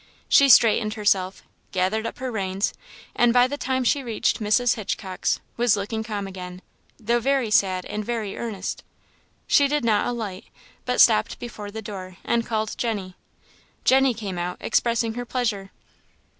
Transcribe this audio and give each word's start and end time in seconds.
She 0.27 0.49
straightened 0.49 0.95
herself, 0.95 1.43
gathered 1.71 2.07
up 2.07 2.17
her 2.17 2.31
reins, 2.31 2.73
and 3.15 3.31
by 3.31 3.45
the 3.45 3.55
time 3.55 3.83
she 3.83 4.01
reached 4.01 4.39
Mrs. 4.39 4.73
Hitchcock's, 4.73 5.39
was 5.57 5.77
looking 5.77 6.03
calm 6.03 6.25
again, 6.25 6.63
though 6.99 7.19
very 7.19 7.51
sad 7.51 7.85
and 7.85 8.03
very 8.03 8.35
earnest. 8.35 8.83
She 9.45 9.67
did 9.67 9.85
not 9.85 10.07
alight, 10.07 10.45
but 10.85 11.01
stopped 11.01 11.37
before 11.37 11.69
the 11.69 11.83
door, 11.83 12.17
and 12.23 12.47
called 12.47 12.73
Jenny. 12.79 13.15
Jenny 13.83 14.15
came 14.15 14.39
out, 14.39 14.57
expressing 14.59 15.13
her 15.13 15.23
pleasure. 15.25 15.69